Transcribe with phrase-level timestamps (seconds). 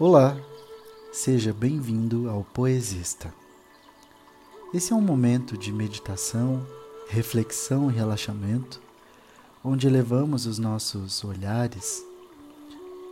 [0.00, 0.40] Olá,
[1.10, 3.34] seja bem-vindo ao Poesista.
[4.72, 6.64] Esse é um momento de meditação,
[7.08, 8.80] reflexão e relaxamento,
[9.64, 12.00] onde elevamos os nossos olhares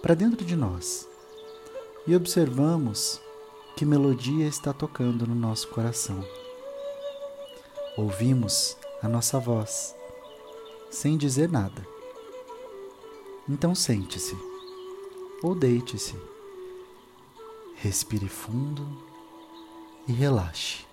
[0.00, 1.08] para dentro de nós
[2.06, 3.20] e observamos
[3.76, 6.24] que melodia está tocando no nosso coração.
[7.96, 9.96] Ouvimos a nossa voz,
[10.92, 11.84] sem dizer nada.
[13.48, 14.38] Então sente-se
[15.42, 16.14] ou deite-se,
[17.80, 18.84] respire fundo
[20.06, 20.84] e relaxe.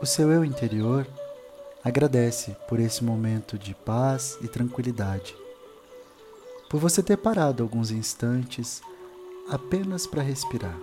[0.00, 1.06] O seu eu interior
[1.82, 5.34] agradece por esse momento de paz e tranquilidade,
[6.68, 8.82] por você ter parado alguns instantes
[9.48, 10.78] apenas para respirar.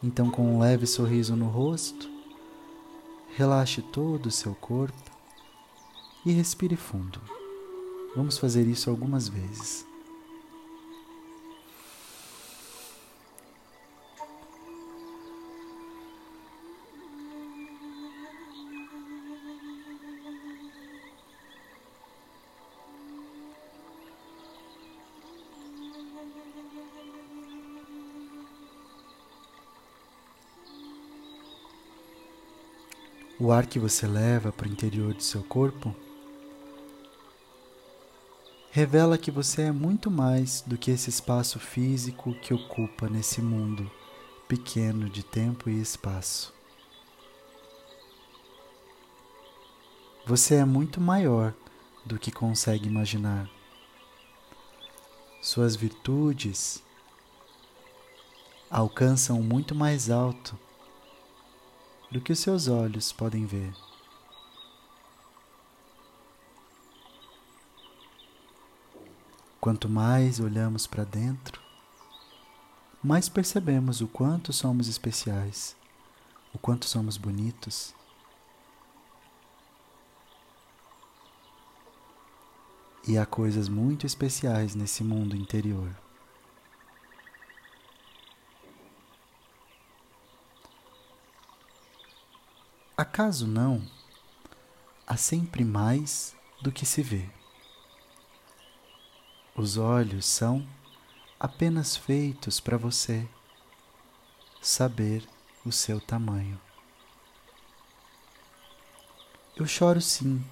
[0.00, 2.08] Então, com um leve sorriso no rosto,
[3.34, 5.15] relaxe todo o seu corpo
[6.26, 7.20] e respire fundo.
[8.16, 9.86] Vamos fazer isso algumas vezes.
[33.38, 35.94] O ar que você leva para o interior do seu corpo
[38.76, 43.90] revela que você é muito mais do que esse espaço físico que ocupa nesse mundo
[44.46, 46.52] pequeno de tempo e espaço.
[50.26, 51.54] Você é muito maior
[52.04, 53.48] do que consegue imaginar.
[55.40, 56.82] Suas virtudes
[58.70, 60.54] alcançam muito mais alto
[62.12, 63.72] do que os seus olhos podem ver.
[69.66, 71.60] Quanto mais olhamos para dentro,
[73.02, 75.74] mais percebemos o quanto somos especiais,
[76.54, 77.92] o quanto somos bonitos.
[83.08, 85.90] E há coisas muito especiais nesse mundo interior.
[92.96, 93.84] Acaso não?
[95.04, 97.35] Há sempre mais do que se vê.
[99.58, 100.68] Os olhos são
[101.40, 103.26] apenas feitos para você
[104.60, 105.26] saber
[105.64, 106.60] o seu tamanho.
[109.56, 110.44] Eu choro sim,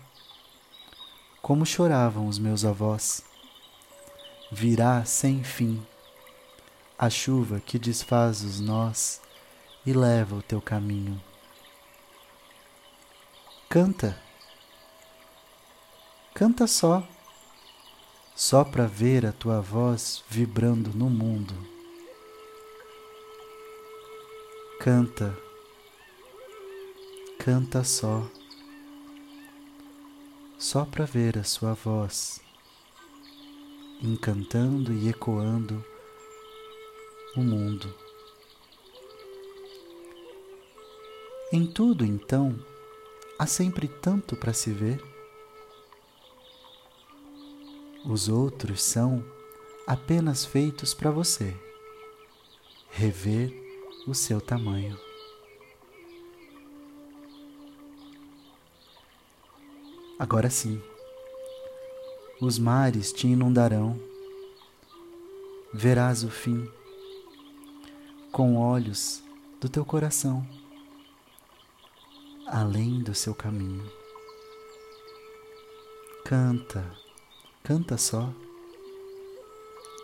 [1.42, 3.22] como choravam os meus avós.
[4.50, 5.86] Virá sem fim
[6.98, 9.20] a chuva que desfaz os nós
[9.84, 11.22] e leva o teu caminho.
[13.68, 14.18] Canta.
[16.32, 17.06] Canta só.
[18.46, 21.54] Só para ver a tua voz vibrando no mundo.
[24.78, 25.34] Canta.
[27.38, 28.30] Canta só.
[30.58, 32.38] Só para ver a sua voz
[34.02, 35.82] encantando e ecoando
[37.38, 37.94] o mundo.
[41.50, 42.62] Em tudo, então,
[43.38, 45.13] há sempre tanto para se ver.
[48.04, 49.24] Os outros são
[49.86, 51.56] apenas feitos para você
[52.90, 53.52] rever
[54.06, 54.98] o seu tamanho.
[60.18, 60.80] Agora sim,
[62.40, 63.98] os mares te inundarão,
[65.72, 66.70] verás o fim
[68.30, 69.22] com olhos
[69.60, 70.46] do teu coração
[72.46, 73.90] além do seu caminho.
[76.24, 77.03] Canta,
[77.66, 78.30] canta só,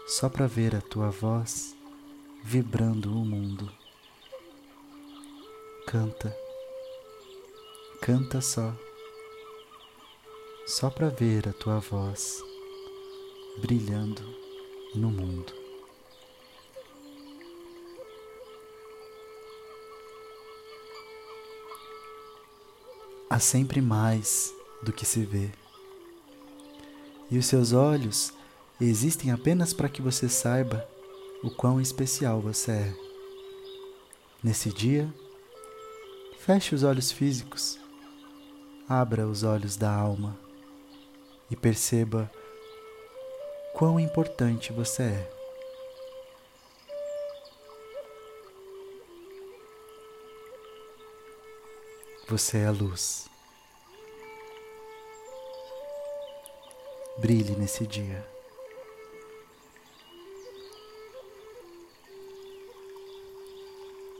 [0.06, 1.76] só para ver a tua voz
[2.43, 3.71] vibrando o mundo.
[5.87, 6.34] Canta,
[8.00, 8.75] canta só,
[10.67, 12.43] só para ver a tua voz
[13.61, 14.23] brilhando
[14.94, 15.61] no mundo.
[23.29, 24.52] há sempre mais
[24.82, 25.60] do que se vê.
[27.31, 28.32] E os seus olhos
[28.81, 30.87] existem apenas para que você saiba
[31.43, 32.94] o quão especial você é.
[34.43, 35.09] Nesse dia,
[36.38, 37.79] feche os olhos físicos,
[38.88, 40.37] abra os olhos da alma
[41.50, 42.31] e perceba
[43.75, 45.33] quão importante você é.
[52.29, 53.30] Você é a luz.
[57.17, 58.25] Brilhe nesse dia.